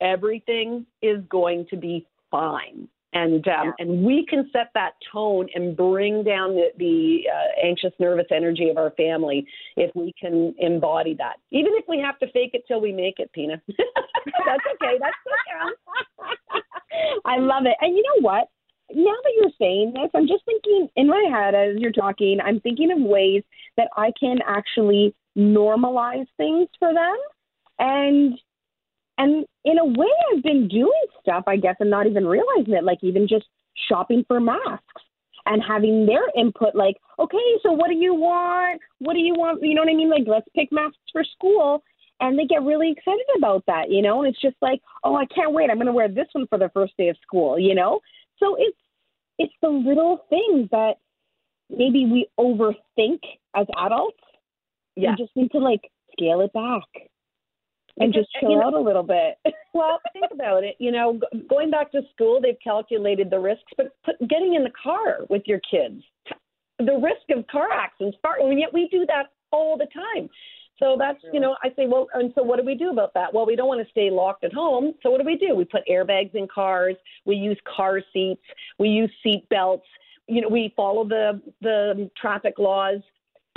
[0.00, 3.72] everything is going to be fine and um, yeah.
[3.78, 8.68] and we can set that tone and bring down the, the uh, anxious nervous energy
[8.68, 9.46] of our family
[9.76, 11.36] if we can embody that.
[11.50, 14.98] Even if we have to fake it till we make it pina that's okay.
[15.00, 16.60] That's okay.
[17.24, 17.76] I love it.
[17.80, 18.48] And you know what?
[18.92, 22.58] Now that you're saying this i'm just thinking in my head as you're talking i'm
[22.58, 23.44] thinking of ways
[23.76, 27.16] that i can actually normalize things for them.
[27.78, 28.38] And
[29.18, 32.84] and in a way, I've been doing stuff, I guess, and not even realizing it,
[32.84, 33.46] like even just
[33.88, 35.02] shopping for masks
[35.46, 38.80] and having their input, like, okay, so what do you want?
[38.98, 39.62] What do you want?
[39.62, 40.10] You know what I mean?
[40.10, 41.82] Like, let's pick masks for school.
[42.20, 44.22] And they get really excited about that, you know?
[44.22, 45.70] And it's just like, oh, I can't wait.
[45.70, 48.00] I'm going to wear this one for the first day of school, you know?
[48.38, 48.76] So it's,
[49.38, 50.94] it's the little things that
[51.70, 53.20] maybe we overthink
[53.56, 54.18] as adults.
[54.96, 55.12] Yeah.
[55.12, 55.80] We just need to like
[56.12, 57.09] scale it back
[57.98, 59.36] and just, uh, just chill know, out a little bit.
[59.74, 60.76] well, think about it.
[60.78, 64.72] You know, going back to school, they've calculated the risks, but put, getting in the
[64.82, 66.02] car with your kids,
[66.78, 70.28] the risk of car accidents, far, and yet we do that all the time.
[70.78, 73.34] So that's, you know, I say, well, and so what do we do about that?
[73.34, 74.94] Well, we don't want to stay locked at home.
[75.02, 75.54] So what do we do?
[75.54, 76.96] We put airbags in cars.
[77.26, 78.42] We use car seats.
[78.78, 79.86] We use seat belts.
[80.26, 83.00] You know, we follow the the traffic laws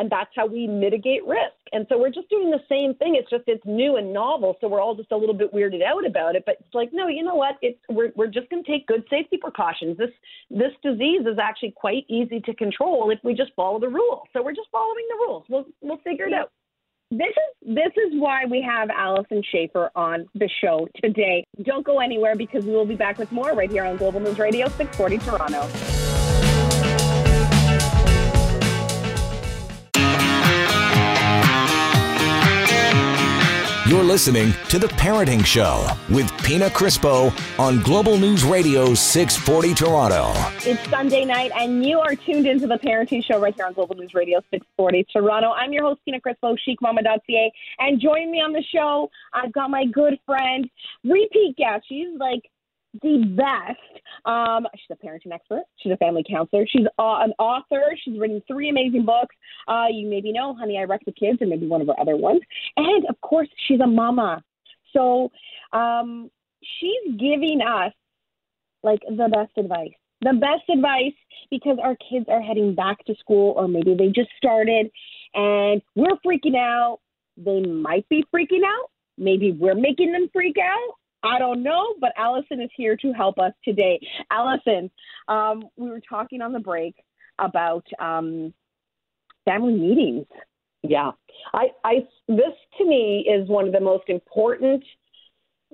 [0.04, 1.56] and that's how we mitigate risk.
[1.72, 3.16] And so we're just doing the same thing.
[3.16, 6.06] It's just it's new and novel, so we're all just a little bit weirded out
[6.06, 6.44] about it.
[6.46, 7.56] But it's like, no, you know what?
[7.62, 9.98] It's we're we're just going to take good safety precautions.
[9.98, 10.12] This
[10.52, 14.28] this disease is actually quite easy to control if we just follow the rules.
[14.34, 15.46] So we're just following the rules.
[15.48, 16.52] We'll we'll figure it out.
[17.10, 21.46] This is this is why we have Alyson Schafer on the show today.
[21.63, 24.38] Don't go anywhere because we will be back with more right here on Global News
[24.38, 26.03] Radio 640 Toronto.
[33.93, 40.34] You're listening to The Parenting Show with Pina Crispo on Global News Radio 640 Toronto.
[40.67, 43.93] It's Sunday night, and you are tuned into The Parenting Show right here on Global
[43.93, 45.51] News Radio 640 Toronto.
[45.51, 47.51] I'm your host, Pina Crispo, chicmama.ca.
[47.77, 50.67] And join me on the show, I've got my good friend,
[51.03, 51.86] repeat guest.
[51.88, 52.49] She's like
[53.01, 54.03] the best.
[54.25, 55.63] Um, she's a parenting expert.
[55.77, 56.65] She's a family counselor.
[56.67, 57.95] She's an author.
[58.03, 59.36] She's written three amazing books.
[59.67, 62.15] Uh, you maybe know, Honey, I Wrecked the Kids, and maybe one of her other
[62.15, 62.41] ones.
[62.77, 64.43] And of course, she's a mama.
[64.91, 65.32] So
[65.71, 66.29] um,
[66.79, 67.93] she's giving us
[68.84, 69.93] like the best advice.
[70.21, 71.13] The best advice
[71.49, 74.89] because our kids are heading back to school, or maybe they just started,
[75.34, 76.99] and we're freaking out.
[77.36, 78.89] They might be freaking out.
[79.17, 83.40] Maybe we're making them freak out I don't know, but Alyson is here to help
[83.40, 84.00] us today.
[84.32, 84.90] Alyson,
[85.28, 86.96] um, we were talking on the break
[87.40, 88.54] about um,
[89.46, 90.26] family meetings.
[90.84, 91.12] Yeah,
[91.54, 91.94] I, I,
[92.28, 94.84] this to me is one of the most important,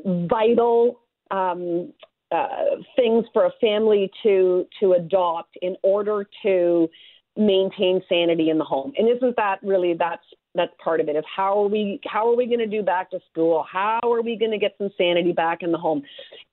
[0.05, 0.99] vital
[1.31, 1.93] um,
[2.31, 6.87] uh, things for a family to to adopt in order to
[7.35, 8.93] maintain sanity in the home.
[8.97, 10.23] And isn't that really that's
[10.59, 11.15] that's part of it.
[11.15, 13.65] Is how are we how are we going to do back to school?
[13.71, 16.03] How are we going to get some sanity back in the home?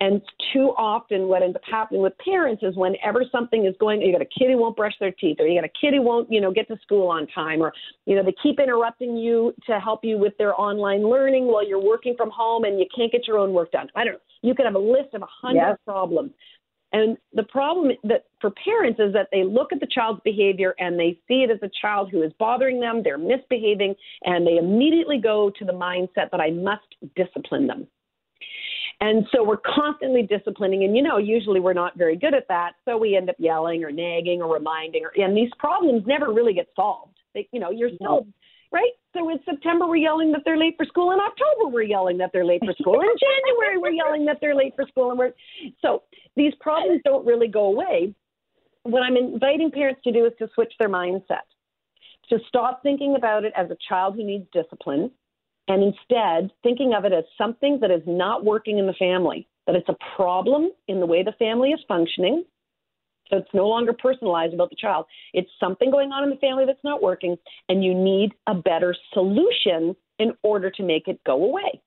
[0.01, 4.13] And too often, what ends up happening with parents is whenever something is going, you
[4.13, 6.31] got a kid who won't brush their teeth, or you got a kid who won't,
[6.31, 7.73] you know, get to school on time, or
[8.05, 11.83] you know, they keep interrupting you to help you with their online learning while you're
[11.83, 13.89] working from home, and you can't get your own work done.
[13.97, 14.21] I don't know.
[14.43, 15.79] You could have a list of a hundred yes.
[15.85, 16.31] problems.
[16.93, 20.99] And the problem that for parents is that they look at the child's behavior and
[20.99, 25.19] they see it as a child who is bothering them, they're misbehaving, and they immediately
[25.19, 27.87] go to the mindset that I must discipline them.
[29.01, 32.73] And so we're constantly disciplining, and you know, usually we're not very good at that,
[32.87, 36.55] so we end up yelling or nagging or reminding, or, and these problems never really
[36.55, 37.19] get solved.
[37.35, 38.27] They, you know, you're still
[38.73, 41.13] right So in September we're yelling that they're late for school.
[41.13, 43.01] In October we're yelling that they're late for school.
[43.01, 45.11] In January we're yelling that they're late for school.
[45.11, 45.33] And we're
[45.81, 46.03] so
[46.37, 48.15] these problems don't really go away.
[48.83, 51.47] What I'm inviting parents to do is to switch their mindset,
[52.29, 55.11] to stop thinking about it as a child who needs discipline,
[55.67, 59.75] and instead thinking of it as something that is not working in the family, that
[59.75, 62.45] it's a problem in the way the family is functioning.
[63.29, 65.07] So it's no longer personalized about the child.
[65.33, 67.37] It's something going on in the family that's not working,
[67.69, 71.81] and you need a better solution in order to make it go away.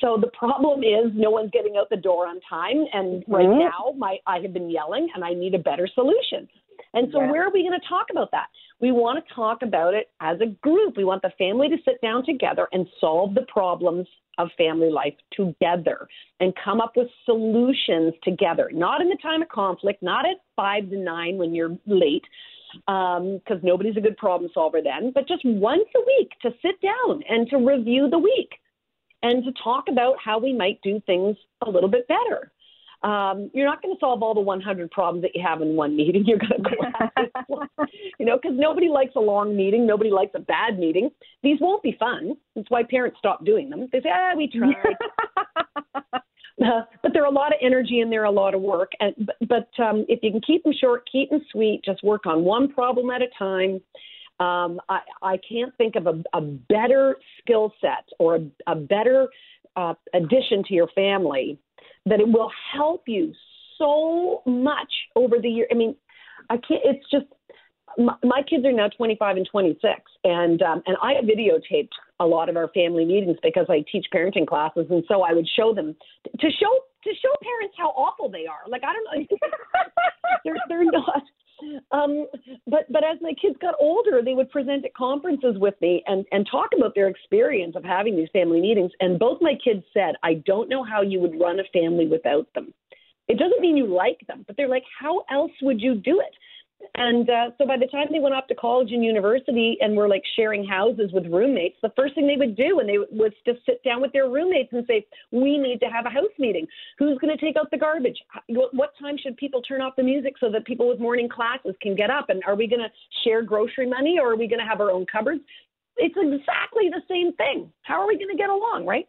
[0.00, 3.58] So the problem is no one's getting out the door on time, and right mm-hmm.
[3.58, 6.48] now my I have been yelling, and I need a better solution.
[6.94, 7.30] And so, yeah.
[7.30, 8.46] where are we going to talk about that?
[8.80, 10.96] We want to talk about it as a group.
[10.96, 14.06] We want the family to sit down together and solve the problems
[14.38, 16.08] of family life together
[16.40, 20.88] and come up with solutions together, not in the time of conflict, not at five
[20.90, 22.24] to nine when you're late,
[22.86, 26.80] because um, nobody's a good problem solver then, but just once a week to sit
[26.80, 28.50] down and to review the week
[29.22, 32.52] and to talk about how we might do things a little bit better.
[33.02, 35.96] Um, you're not going to solve all the 100 problems that you have in one
[35.96, 36.24] meeting.
[36.26, 37.37] You're going to go,
[38.18, 39.86] you know, because nobody likes a long meeting.
[39.86, 41.10] Nobody likes a bad meeting.
[41.42, 42.36] These won't be fun.
[42.54, 43.88] That's why parents stop doing them.
[43.92, 44.74] They say, ah, we tried.
[46.60, 48.90] Uh, but there are a lot of energy and there, are a lot of work.
[48.98, 52.26] And but, but um, if you can keep them short, keep them sweet, just work
[52.26, 53.80] on one problem at a time.
[54.40, 59.28] Um, I, I can't think of a, a better skill set or a, a better
[59.76, 61.60] uh, addition to your family
[62.06, 63.32] that it will help you
[63.78, 65.68] so much over the year.
[65.70, 65.94] I mean,
[66.50, 66.82] I can't.
[66.84, 67.26] It's just
[67.96, 72.56] my, kids are now 25 and 26, and um, and I videotaped a lot of
[72.56, 75.96] our family meetings because I teach parenting classes, and so I would show them
[76.38, 78.68] to show to show parents how awful they are.
[78.68, 79.36] Like I don't know,
[80.44, 81.22] they're they're not.
[81.90, 82.26] Um,
[82.66, 86.24] but but as my kids got older, they would present at conferences with me and
[86.30, 88.92] and talk about their experience of having these family meetings.
[89.00, 92.46] And both my kids said, "I don't know how you would run a family without
[92.54, 92.72] them."
[93.26, 96.34] It doesn't mean you like them, but they're like, "How else would you do it?"
[96.94, 100.08] And uh, so by the time they went off to college and university and were
[100.08, 103.54] like sharing houses with roommates, the first thing they would do when they was to
[103.66, 106.66] sit down with their roommates and say, "We need to have a house meeting.
[106.98, 108.18] Who's going to take out the garbage?
[108.48, 111.94] What time should people turn off the music so that people with morning classes can
[111.94, 112.30] get up?
[112.30, 112.90] And are we going to
[113.24, 115.40] share grocery money or are we going to have our own cupboards?"
[115.96, 117.72] It's exactly the same thing.
[117.82, 119.08] How are we going to get along, right?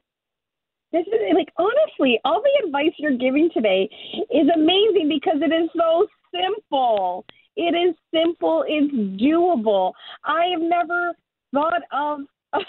[0.91, 3.89] This is like honestly, all the advice you're giving today
[4.31, 7.25] is amazing because it is so simple.
[7.59, 8.63] It is simple.
[8.65, 9.91] It's doable.
[10.23, 11.13] I have never
[11.53, 12.21] thought of
[12.53, 12.59] a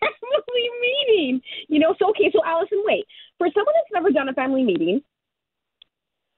[0.00, 1.40] family meeting.
[1.68, 3.04] You know, so okay, so Alyson, wait.
[3.38, 5.00] For someone that's never done a family meeting,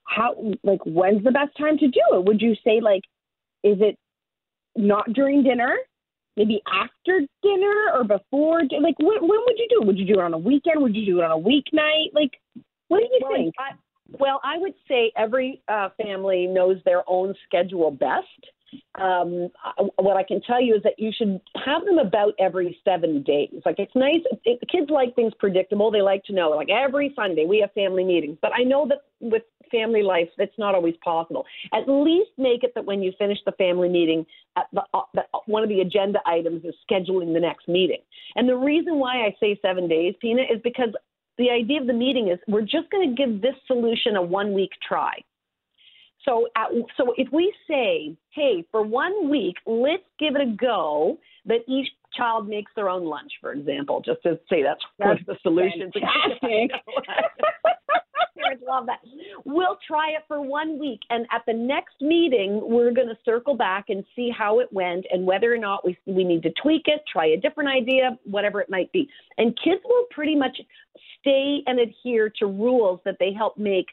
[0.05, 2.27] how like when's the best time to do it?
[2.27, 3.03] Would you say like
[3.63, 3.97] is it
[4.77, 5.75] not during dinner?
[6.37, 8.61] Maybe after dinner or before?
[8.65, 9.87] Like when, when would you do it?
[9.87, 10.83] Would you do it on a weekend?
[10.83, 12.13] Would you do it on a weeknight?
[12.13, 12.33] Like
[12.89, 13.55] what do you well, think?
[13.59, 13.73] I,
[14.11, 18.27] well, I would say every uh, family knows their own schedule best.
[18.97, 19.49] Um,
[19.97, 23.63] what I can tell you is that you should have them about every seven days.
[23.65, 24.21] Like it's nice.
[24.45, 25.91] It, kids like things predictable.
[25.91, 26.51] They like to know.
[26.51, 28.39] Like every Sunday we have family meetings.
[28.43, 31.45] But I know that with family life, that's not always possible.
[31.73, 35.23] At least make it that when you finish the family meeting, at the, uh, the,
[35.47, 38.01] one of the agenda items is scheduling the next meeting.
[38.37, 40.91] And the reason why I say seven days, Pina, is because
[41.39, 44.53] the idea of the meeting is we're just going to give this solution a one
[44.53, 45.15] week try.
[46.25, 51.19] So, at, so if we say, hey, for one week, let's give it a go
[51.45, 55.37] that each child makes their own lunch, for example, just to say that's, that's the
[55.43, 55.91] solution.
[58.37, 58.99] Parents love that.
[59.45, 63.57] We'll try it for one week, and at the next meeting, we're going to circle
[63.57, 66.83] back and see how it went and whether or not we we need to tweak
[66.87, 69.09] it, try a different idea, whatever it might be.
[69.39, 70.57] And kids will pretty much
[71.21, 73.87] stay and adhere to rules that they help make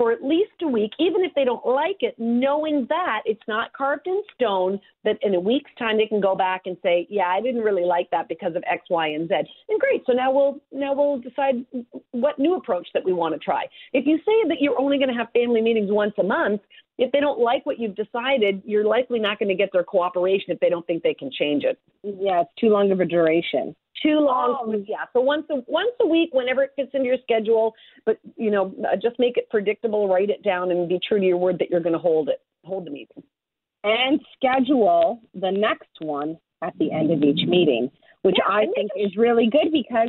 [0.00, 3.70] for at least a week, even if they don't like it, knowing that it's not
[3.74, 7.28] carved in stone, that in a week's time they can go back and say, Yeah,
[7.28, 9.34] I didn't really like that because of X, Y, and Z.
[9.68, 10.02] And great.
[10.06, 11.66] So now we'll now we'll decide
[12.12, 13.66] what new approach that we want to try.
[13.92, 16.62] If you say that you're only going to have family meetings once a month,
[17.00, 20.50] if they don't like what you've decided, you're likely not going to get their cooperation
[20.50, 21.78] if they don't think they can change it.
[22.02, 24.58] Yeah, it's too long of a duration too long.
[24.60, 24.84] Oh.
[24.86, 27.74] Yeah, so once a once a week, whenever it fits into your schedule.
[28.06, 30.08] But you know, uh, just make it predictable.
[30.08, 32.40] Write it down, and be true to your word that you're going to hold it.
[32.64, 33.22] Hold the meeting.
[33.82, 37.90] And schedule the next one at the end of each meeting,
[38.22, 40.08] which yeah, I think is really good because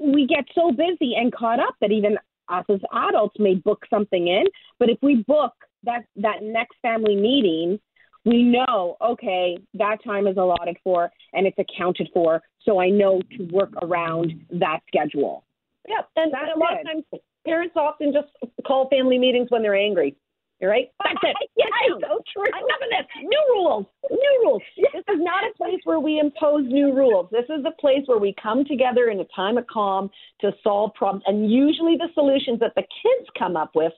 [0.00, 2.16] we get so busy and caught up that even
[2.48, 4.44] us as adults may book something in.
[4.80, 5.52] But if we book
[5.84, 7.78] that that next family meeting
[8.24, 12.42] we know, okay, that time is allotted for and it's accounted for.
[12.64, 15.44] So I know to work around that schedule.
[15.88, 17.04] Yeah, and, and a lot of times
[17.44, 18.28] parents often just
[18.64, 20.16] call family meetings when they're angry.
[20.60, 20.92] You're right?
[21.02, 21.50] That's it.
[21.56, 22.44] yes, so true.
[22.54, 23.06] I'm loving this.
[23.20, 23.86] New rules.
[24.08, 24.62] New rules.
[24.76, 27.26] This is not a place where we impose new rules.
[27.32, 30.08] This is a place where we come together in a time of calm
[30.40, 31.24] to solve problems.
[31.26, 33.92] And usually the solutions that the kids come up with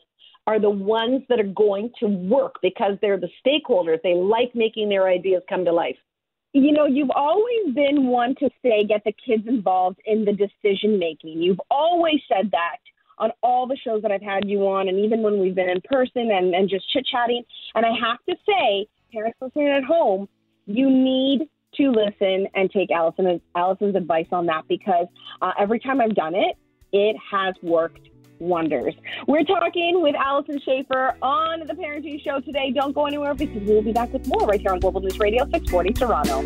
[0.47, 4.03] are the ones that are going to work because they're the stakeholders.
[4.03, 5.97] They like making their ideas come to life.
[6.53, 10.99] You know, you've always been one to say get the kids involved in the decision
[10.99, 11.43] making.
[11.43, 12.77] You've always said that
[13.19, 15.81] on all the shows that I've had you on, and even when we've been in
[15.85, 17.43] person and, and just chit chatting.
[17.75, 20.29] And I have to say, parents listening at home,
[20.67, 25.07] you need to listen and take Alyson, Alyson's advice on that because
[25.43, 26.57] uh, every time I've done it,
[26.93, 28.09] it has worked
[28.39, 28.95] wonders.
[29.27, 32.73] We're talking with Alyson Schafer on the Parenting Show today.
[32.73, 35.45] Don't go anywhere because we'll be back with more right here on Global News Radio
[35.51, 36.43] 640 Toronto.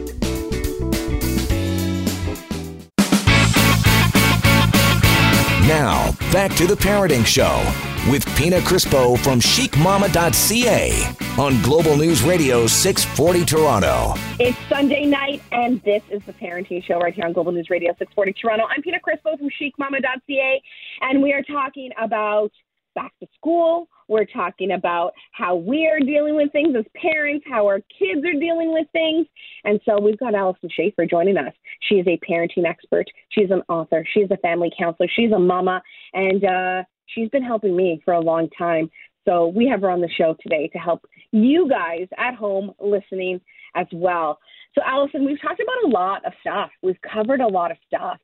[5.67, 12.67] Now, back to the Parenting Show with Pina Crispo from chicmama.ca on Global News Radio
[12.67, 14.15] 640 Toronto.
[14.41, 17.91] It's Sunday night, and this is the Parenting Show right here on Global News Radio
[17.99, 18.65] 640 Toronto.
[18.69, 20.63] I'm Pina Crispo from chicmama.ca,
[21.03, 22.51] and we are talking about
[22.95, 23.89] back to school.
[24.09, 28.73] We're talking about how we're dealing with things as parents, how our kids are dealing
[28.73, 29.27] with things.
[29.65, 31.53] And so we've got Alyson Schafer joining us.
[31.83, 33.07] She is a parenting expert.
[33.29, 34.05] She's an author.
[34.15, 35.09] She's a family counselor.
[35.15, 35.83] She's a mama.
[36.15, 38.91] And uh, she's been helping me for a long time.
[39.27, 43.41] So we have her on the show today to help you guys at home listening
[43.75, 44.39] as well.
[44.75, 46.71] So, Alyson, we've talked about a lot of stuff.
[46.83, 48.19] We've covered a lot of stuff.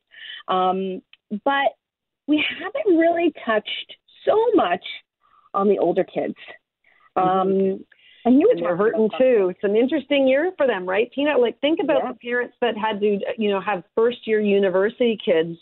[0.47, 1.01] Um,
[1.43, 1.73] but
[2.27, 4.83] we haven't really touched so much
[5.53, 6.35] on the older kids.
[7.17, 7.27] Mm-hmm.
[7.27, 7.85] Um,
[8.25, 9.49] and you were hurting too.
[9.49, 11.37] It's an interesting year for them, right, Pina?
[11.37, 12.11] Like, think about yeah.
[12.13, 15.59] the parents that had to, you know, have first year university kids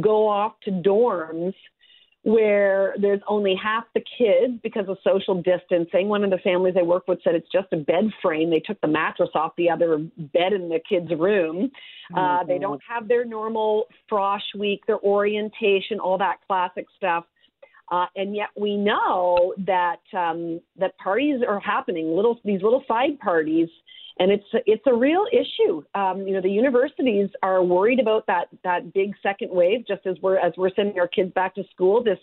[0.00, 1.52] go off to dorms
[2.28, 6.08] where there's only half the kids because of social distancing.
[6.08, 8.50] One of the families I work with said it's just a bed frame.
[8.50, 11.70] They took the mattress off the other bed in the kids' room.
[12.14, 17.24] Oh uh, they don't have their normal frosh week, their orientation, all that classic stuff.
[17.90, 23.18] Uh, and yet we know that um, that parties are happening, little these little side
[23.20, 23.68] parties,
[24.18, 25.82] and it's it's a real issue.
[25.94, 30.16] Um, you know, the universities are worried about that that big second wave, just as
[30.22, 32.02] we're as we're sending our kids back to school.
[32.02, 32.18] This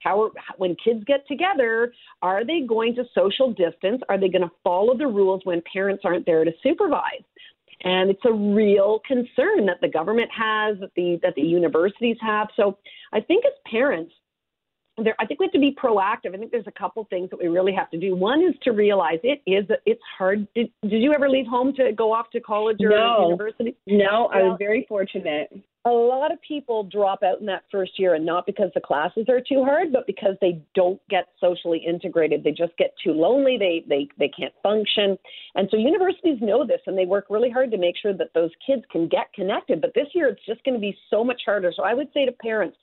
[0.00, 1.92] how when kids get together,
[2.22, 4.02] are they going to social distance?
[4.08, 7.24] Are they going to follow the rules when parents aren't there to supervise?
[7.82, 12.48] And it's a real concern that the government has, that the that the universities have.
[12.56, 12.78] So
[13.12, 14.12] I think as parents,
[14.98, 16.34] there, I think we have to be proactive.
[16.34, 18.16] I think there's a couple things that we really have to do.
[18.16, 20.46] One is to realize it is it's hard.
[20.54, 23.28] Did, did you ever leave home to go off to college or no.
[23.28, 23.76] university?
[23.86, 25.50] No, I was very fortunate.
[25.84, 29.26] A lot of people drop out in that first year, and not because the classes
[29.28, 32.42] are too hard, but because they don't get socially integrated.
[32.42, 33.56] They just get too lonely.
[33.56, 35.16] They they they can't function,
[35.54, 38.50] and so universities know this, and they work really hard to make sure that those
[38.66, 39.80] kids can get connected.
[39.80, 41.72] But this year, it's just going to be so much harder.
[41.76, 42.76] So I would say to parents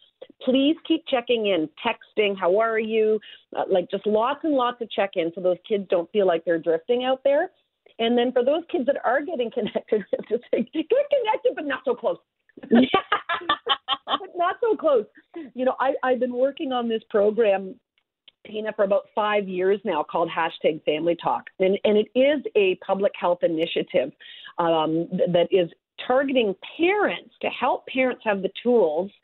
[0.43, 3.19] please keep checking in, texting, how are you?
[3.55, 6.43] Uh, like just lots and lots of check in so those kids don't feel like
[6.45, 7.51] they're drifting out there.
[7.99, 11.81] And then for those kids that are getting connected, just say, get connected, but not
[11.85, 12.17] so close.
[12.69, 15.05] but not so close.
[15.53, 17.75] You know, I, I've been working on this program,
[18.45, 21.45] Pina, for about five years now called hashtag Family Talk.
[21.59, 24.11] And, and it is a public health initiative
[24.57, 25.69] um, that is
[26.07, 29.11] targeting parents to help parents have the tools–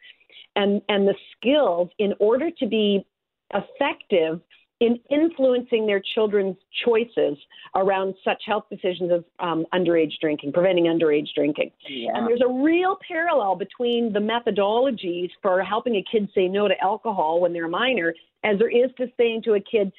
[0.59, 3.05] and, and the skills in order to be
[3.53, 4.41] effective
[4.81, 6.55] in influencing their children's
[6.85, 7.37] choices
[7.75, 11.71] around such health decisions as um, underage drinking, preventing underage drinking.
[11.89, 12.11] Yeah.
[12.13, 16.75] And there's a real parallel between the methodologies for helping a kid say no to
[16.81, 19.91] alcohol when they're a minor as there is to saying to a kid,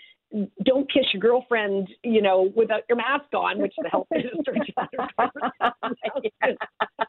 [0.64, 4.54] don't kiss your girlfriend, you know, without your mask on, which the health minister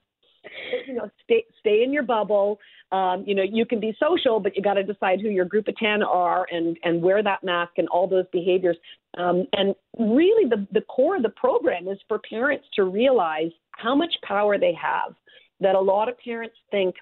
[0.88, 2.60] you know, stay stay in your bubble.
[2.92, 5.68] Um, you know, you can be social, but you got to decide who your group
[5.68, 8.78] of ten are and and wear that mask and all those behaviors.
[9.18, 13.96] Um, and really, the the core of the program is for parents to realize how
[13.96, 15.16] much power they have.
[15.60, 16.96] That a lot of parents think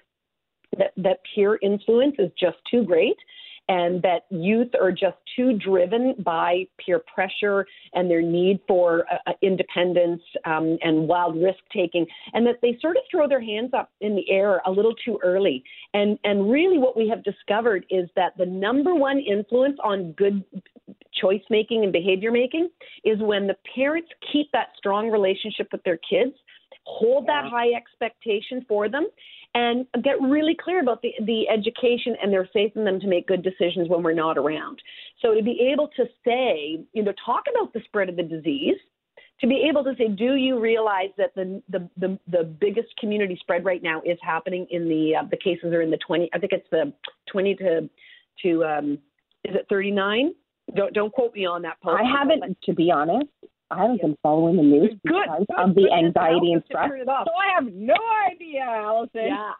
[0.78, 3.16] that that peer influence is just too great
[3.70, 7.64] and that youth are just too driven by peer pressure
[7.94, 12.76] and their need for uh, uh, independence um, and wild risk taking, and that they
[12.80, 15.62] sort of throw their hands up in the air a little too early.
[15.94, 20.42] And and really, what we have discovered is that the number one influence on good
[21.14, 22.70] choice making and behavior making
[23.04, 26.32] is when the parents keep that strong relationship with their kids,
[26.86, 29.06] hold that high expectation for them,
[29.54, 33.26] and get really clear about the, the education and their faith in them to make
[33.26, 34.80] good decisions when we're not around.
[35.20, 38.76] So to be able to say, you know, talk about the spread of the disease,
[39.40, 43.36] to be able to say, do you realize that the the the, the biggest community
[43.40, 46.38] spread right now is happening in the uh, the cases are in the 20, I
[46.38, 46.92] think it's the
[47.32, 47.90] 20 to
[48.42, 48.98] to um,
[49.44, 50.34] is it 39?
[50.76, 51.80] Don't don't quote me on that.
[51.82, 52.00] Post.
[52.00, 53.26] I haven't, to be honest.
[53.70, 56.90] I haven't been following the news because good, good, of the good, anxiety and stress.
[57.06, 57.94] So I have no
[58.30, 59.28] idea, Alyson.
[59.28, 59.52] Yeah.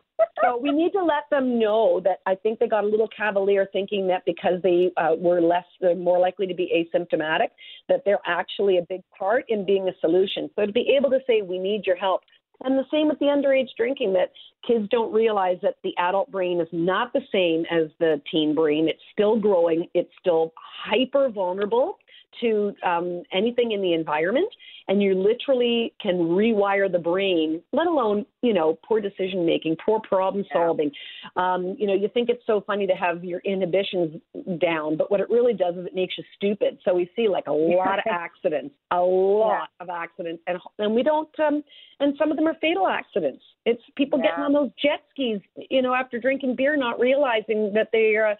[0.43, 3.69] so we need to let them know that I think they got a little cavalier
[3.73, 7.49] thinking that because they uh, were less, they're more likely to be asymptomatic,
[7.89, 10.51] that they're actually a big part in being a solution.
[10.57, 12.23] So to be able to say, we need your help,
[12.63, 14.33] and the same with the underage drinking, that
[14.67, 18.87] kids don't realize that the adult brain is not the same as the teen brain.
[18.89, 20.53] It's still growing, it's still
[20.85, 21.97] hyper vulnerable
[22.41, 24.49] to um, anything in the environment,
[24.89, 27.62] and you literally can rewire the brain.
[27.72, 30.91] Let alone, you know, poor decision making, poor problem solving.
[31.37, 31.55] Yeah.
[31.55, 34.20] Um, you know, you think it's so funny to have your inhibitions
[34.61, 36.78] down, but what it really does is it makes you stupid.
[36.85, 39.85] So we see like a lot of accidents, a lot yeah.
[39.85, 41.28] of accidents, and and we don't.
[41.39, 41.62] Um,
[42.01, 43.43] and some of them are fatal accidents.
[43.66, 44.31] It's people yeah.
[44.31, 48.35] getting on those jet skis, you know, after drinking beer, not realizing that they're uh,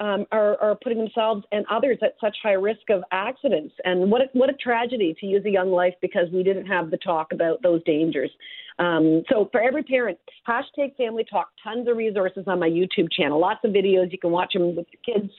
[0.00, 3.74] um, are, are putting themselves and others at such high risk of accidents.
[3.84, 6.90] And what a, what a tragedy to use a young life because we didn't have
[6.90, 8.30] the talk about those dangers.
[8.78, 10.18] Um, so for every parent,
[10.48, 11.50] hashtag Family Talk.
[11.62, 13.40] Tons of resources on my YouTube channel.
[13.40, 14.10] Lots of videos.
[14.10, 15.32] You can watch them with your kids.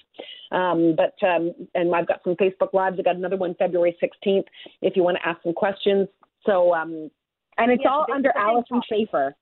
[0.51, 2.95] Um, but um, and I've got some Facebook lives.
[2.97, 4.45] I got another one February 16th
[4.81, 6.07] if you want to ask some questions.
[6.45, 7.11] So um,
[7.57, 9.33] and it's yeah, all under Alyson Schafer.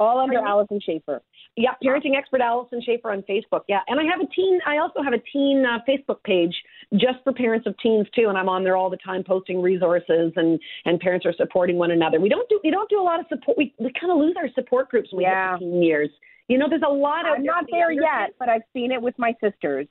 [0.00, 1.20] All under Alyson Schafer.
[1.56, 3.60] Yeah, parenting expert Alyson Schafer on Facebook.
[3.68, 4.58] Yeah, and I have a teen.
[4.66, 6.54] I also have a teen uh, Facebook page
[6.94, 10.32] just for parents of teens too, and I'm on there all the time posting resources
[10.36, 12.18] and and parents are supporting one another.
[12.18, 13.58] We don't do we don't do a lot of support.
[13.58, 15.52] We we kind of lose our support groups when yeah.
[15.52, 16.08] we to teen years.
[16.48, 17.34] You know, there's a lot of.
[17.36, 19.86] I'm not there yet, but I've seen it with my sisters.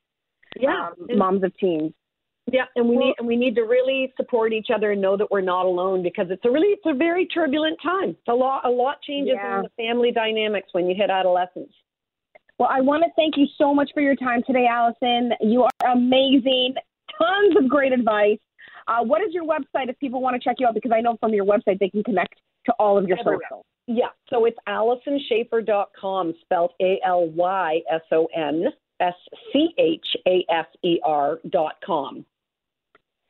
[0.59, 1.93] Yeah, um, moms of teens.
[2.51, 5.17] Yeah, and we well, need and we need to really support each other and know
[5.17, 8.09] that we're not alone because it's a really it's a very turbulent time.
[8.09, 9.57] It's a lot a lot changes yeah.
[9.57, 11.71] in the family dynamics when you hit adolescence.
[12.57, 15.31] Well, I want to thank you so much for your time today, Alyson.
[15.41, 16.75] You are amazing.
[17.17, 18.39] Tons of great advice.
[18.87, 20.73] Uh, what is your website if people want to check you out?
[20.73, 22.35] Because I know from your website they can connect
[22.65, 23.65] to all of your socials.
[23.87, 28.65] Yeah, so it's AlysonSchafer.com, spelled A L Y S O N
[28.99, 29.13] S
[29.53, 32.25] C H A F E R dot com.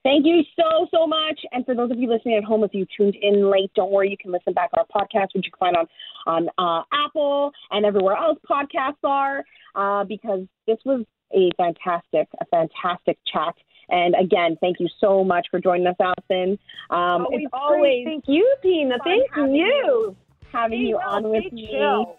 [0.04, 1.40] Thank you so, so much.
[1.52, 4.10] And for those of you listening at home, if you tuned in late, don't worry,
[4.10, 5.88] you can listen back our podcast, which you can find on,
[6.26, 9.44] on uh, Apple and everywhere else podcasts are,
[9.76, 13.56] uh, because this was a fantastic, a fantastic chat.
[13.90, 16.58] And again, thank you so much for joining us, Alyson.
[16.92, 18.98] Um, always it's always thank you, Pina.
[19.04, 20.16] Thank you.
[20.52, 21.70] Having you on with me.
[21.72, 22.16] Show.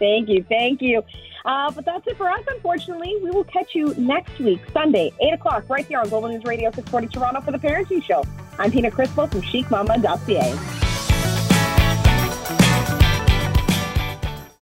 [0.00, 0.44] Thank you.
[0.48, 1.04] Thank you.
[1.44, 3.16] Uh, but that's it for us, unfortunately.
[3.22, 6.70] We will catch you next week, Sunday, 8 o'clock, right here on Global News Radio
[6.70, 8.24] 640 Toronto for the Parenting Show.
[8.58, 10.89] I'm Pina Crispo from chicmama.ca.